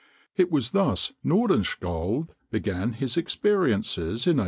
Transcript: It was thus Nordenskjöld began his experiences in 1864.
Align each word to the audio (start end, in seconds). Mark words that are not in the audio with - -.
It 0.35 0.49
was 0.49 0.71
thus 0.71 1.13
Nordenskjöld 1.23 2.29
began 2.49 2.93
his 2.93 3.17
experiences 3.17 4.25
in 4.25 4.37
1864. 4.37 4.39